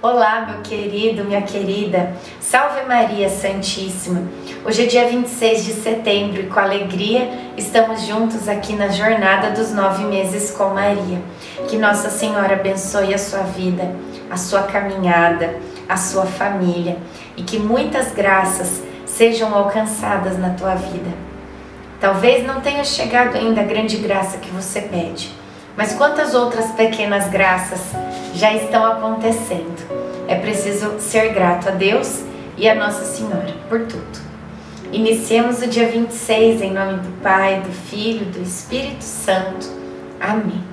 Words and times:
Olá, 0.00 0.46
meu 0.48 0.62
querido, 0.62 1.24
minha 1.24 1.42
querida. 1.42 2.12
Salve 2.40 2.82
Maria 2.82 3.28
Santíssima. 3.28 4.22
Hoje 4.64 4.84
é 4.84 4.86
dia 4.86 5.08
26 5.08 5.64
de 5.64 5.72
setembro 5.72 6.40
e 6.40 6.46
com 6.46 6.60
alegria 6.60 7.28
estamos 7.56 8.06
juntos 8.06 8.48
aqui 8.48 8.74
na 8.74 8.90
jornada 8.90 9.50
dos 9.50 9.72
nove 9.72 10.04
meses 10.04 10.52
com 10.52 10.68
Maria. 10.68 11.20
Que 11.68 11.76
Nossa 11.76 12.10
Senhora 12.10 12.52
abençoe 12.52 13.12
a 13.12 13.18
sua 13.18 13.40
vida, 13.40 13.92
a 14.30 14.36
sua 14.36 14.62
caminhada, 14.62 15.58
a 15.88 15.96
sua 15.96 16.26
família 16.26 16.96
e 17.36 17.42
que 17.42 17.58
muitas 17.58 18.12
graças 18.12 18.80
sejam 19.04 19.52
alcançadas 19.52 20.38
na 20.38 20.50
tua 20.50 20.76
vida. 20.76 21.10
Talvez 22.00 22.46
não 22.46 22.60
tenha 22.60 22.84
chegado 22.84 23.36
ainda 23.36 23.62
a 23.62 23.64
grande 23.64 23.96
graça 23.96 24.38
que 24.38 24.50
você 24.50 24.80
pede, 24.80 25.32
mas 25.78 25.92
quantas 25.92 26.34
outras 26.34 26.72
pequenas 26.72 27.30
graças 27.30 27.78
já 28.34 28.52
estão 28.52 28.84
acontecendo. 28.84 29.78
É 30.26 30.34
preciso 30.34 30.98
ser 30.98 31.32
grato 31.32 31.68
a 31.68 31.70
Deus 31.70 32.24
e 32.56 32.68
a 32.68 32.74
Nossa 32.74 33.04
Senhora 33.04 33.54
por 33.68 33.86
tudo. 33.86 34.18
Iniciemos 34.90 35.62
o 35.62 35.68
dia 35.68 35.86
26 35.86 36.62
em 36.62 36.72
nome 36.72 36.94
do 36.94 37.22
Pai, 37.22 37.60
do 37.60 37.70
Filho, 37.70 38.26
do 38.26 38.42
Espírito 38.42 39.04
Santo. 39.04 39.68
Amém. 40.18 40.64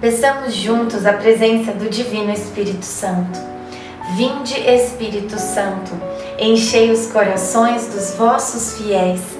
Peçamos 0.00 0.52
juntos 0.52 1.06
a 1.06 1.12
presença 1.12 1.70
do 1.70 1.88
Divino 1.88 2.32
Espírito 2.32 2.84
Santo. 2.84 3.38
Vinde, 4.16 4.58
Espírito 4.58 5.38
Santo, 5.38 5.92
enchei 6.40 6.90
os 6.90 7.06
corações 7.06 7.86
dos 7.86 8.14
vossos 8.14 8.78
fiéis 8.78 9.39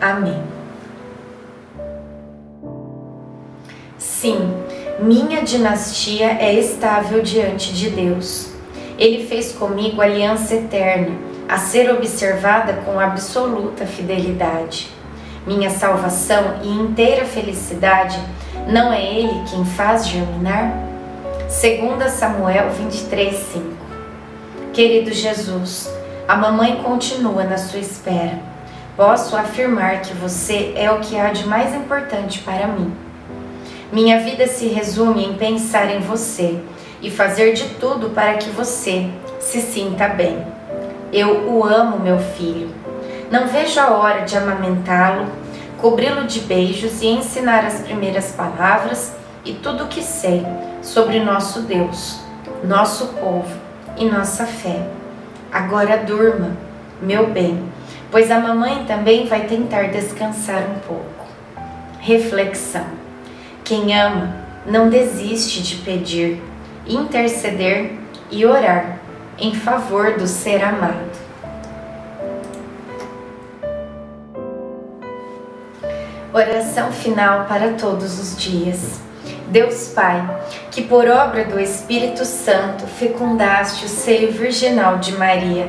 Amém. 0.00 0.42
Sim, 3.98 4.52
minha 5.00 5.42
dinastia 5.42 6.38
é 6.40 6.54
estável 6.54 7.22
diante 7.22 7.72
de 7.72 7.90
Deus. 7.90 8.50
Ele 8.98 9.26
fez 9.26 9.52
comigo 9.52 10.00
aliança 10.00 10.54
eterna, 10.54 11.16
a 11.48 11.58
ser 11.58 11.90
observada 11.90 12.74
com 12.84 12.98
absoluta 12.98 13.86
fidelidade. 13.86 14.88
Minha 15.46 15.68
salvação 15.68 16.60
e 16.62 16.68
inteira 16.68 17.24
felicidade 17.24 18.18
não 18.66 18.92
é 18.92 19.02
Ele 19.04 19.42
quem 19.50 19.64
faz 19.64 20.06
germinar? 20.06 20.72
2 21.40 22.10
Samuel 22.10 22.70
23, 22.70 23.34
5 23.34 23.64
Querido 24.72 25.12
Jesus, 25.12 25.88
a 26.26 26.34
mamãe 26.34 26.82
continua 26.82 27.44
na 27.44 27.58
sua 27.58 27.78
espera. 27.78 28.53
Posso 28.96 29.36
afirmar 29.36 30.02
que 30.02 30.14
você 30.14 30.72
é 30.76 30.88
o 30.88 31.00
que 31.00 31.18
há 31.18 31.32
de 31.32 31.48
mais 31.48 31.74
importante 31.74 32.40
para 32.42 32.68
mim. 32.68 32.94
Minha 33.92 34.20
vida 34.20 34.46
se 34.46 34.68
resume 34.68 35.24
em 35.24 35.34
pensar 35.34 35.90
em 35.90 35.98
você 35.98 36.60
e 37.02 37.10
fazer 37.10 37.54
de 37.54 37.70
tudo 37.80 38.10
para 38.10 38.34
que 38.34 38.50
você 38.50 39.10
se 39.40 39.60
sinta 39.60 40.06
bem. 40.06 40.46
Eu 41.12 41.50
o 41.50 41.64
amo, 41.64 41.98
meu 41.98 42.20
filho. 42.20 42.72
Não 43.32 43.48
vejo 43.48 43.80
a 43.80 43.90
hora 43.90 44.20
de 44.20 44.36
amamentá-lo, 44.36 45.26
cobri-lo 45.80 46.24
de 46.24 46.40
beijos 46.40 47.02
e 47.02 47.08
ensinar 47.08 47.64
as 47.64 47.80
primeiras 47.80 48.30
palavras 48.30 49.12
e 49.44 49.54
tudo 49.54 49.84
o 49.84 49.88
que 49.88 50.02
sei 50.02 50.46
sobre 50.82 51.18
nosso 51.18 51.62
Deus, 51.62 52.20
nosso 52.62 53.08
povo 53.08 53.58
e 53.96 54.04
nossa 54.04 54.46
fé. 54.46 54.86
Agora 55.50 55.96
durma, 55.98 56.56
meu 57.02 57.26
bem, 57.26 57.73
pois 58.14 58.30
a 58.30 58.38
mamãe 58.38 58.84
também 58.84 59.26
vai 59.26 59.40
tentar 59.40 59.88
descansar 59.88 60.62
um 60.70 60.78
pouco. 60.86 61.26
Reflexão. 61.98 62.86
Quem 63.64 63.92
ama 63.92 64.36
não 64.64 64.88
desiste 64.88 65.60
de 65.60 65.78
pedir, 65.78 66.40
interceder 66.86 67.90
e 68.30 68.46
orar 68.46 69.00
em 69.36 69.52
favor 69.52 70.12
do 70.12 70.28
ser 70.28 70.62
amado. 70.62 71.10
Oração 76.32 76.92
final 76.92 77.46
para 77.46 77.72
todos 77.72 78.20
os 78.20 78.36
dias. 78.36 79.00
Deus 79.48 79.88
Pai, 79.88 80.22
que 80.70 80.82
por 80.82 81.08
obra 81.08 81.46
do 81.46 81.58
Espírito 81.58 82.24
Santo 82.24 82.86
fecundaste 82.86 83.86
o 83.86 83.88
seio 83.88 84.30
virginal 84.30 84.98
de 84.98 85.10
Maria 85.16 85.68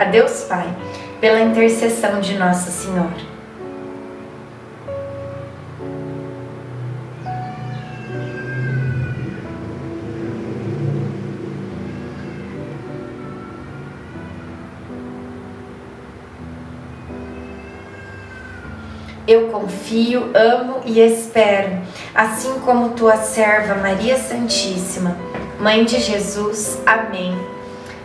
a 0.00 0.04
Deus 0.04 0.44
Pai, 0.44 0.66
pela 1.20 1.40
intercessão 1.40 2.20
de 2.20 2.38
Nossa 2.38 2.70
Senhora. 2.70 3.28
Eu 19.28 19.48
confio, 19.48 20.30
amo 20.34 20.80
e 20.86 20.98
espero, 20.98 21.78
assim 22.14 22.58
como 22.60 22.94
tua 22.94 23.18
serva 23.18 23.74
Maria 23.74 24.16
Santíssima, 24.16 25.14
Mãe 25.60 25.84
de 25.84 26.00
Jesus. 26.00 26.80
Amém. 26.86 27.49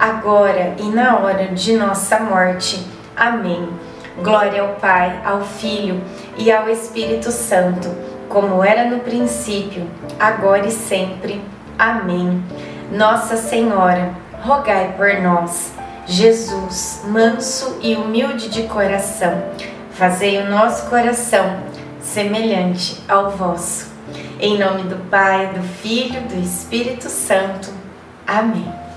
agora 0.00 0.74
e 0.78 0.84
na 0.84 1.18
hora 1.18 1.48
de 1.48 1.74
nossa 1.74 2.18
morte. 2.18 2.82
Amém. 3.14 3.68
Glória 4.22 4.62
ao 4.62 4.76
Pai, 4.76 5.20
ao 5.22 5.42
Filho 5.42 6.02
e 6.38 6.50
ao 6.50 6.70
Espírito 6.70 7.30
Santo, 7.30 7.94
como 8.28 8.64
era 8.64 8.88
no 8.88 9.00
princípio, 9.00 9.86
agora 10.18 10.66
e 10.66 10.70
sempre. 10.70 11.42
Amém. 11.78 12.42
Nossa 12.90 13.36
Senhora, 13.36 14.12
rogai 14.42 14.94
por 14.96 15.20
nós. 15.20 15.74
Jesus, 16.06 17.02
manso 17.06 17.78
e 17.82 17.94
humilde 17.94 18.48
de 18.48 18.64
coração, 18.64 19.44
fazei 19.92 20.38
o 20.38 20.50
nosso 20.50 20.88
coração 20.88 21.62
semelhante 22.00 23.00
ao 23.06 23.30
vosso. 23.30 23.90
Em 24.40 24.58
nome 24.58 24.84
do 24.84 24.96
Pai, 25.10 25.48
do 25.48 25.62
Filho, 25.62 26.22
do 26.22 26.40
Espírito 26.40 27.08
Santo. 27.08 27.70
Amém. 28.26 28.89